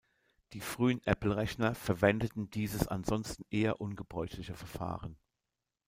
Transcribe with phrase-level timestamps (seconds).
[0.53, 5.15] Die frühen Apple-Rechner verwendeten dieses ansonsten eher ungebräuchliche Verfahren.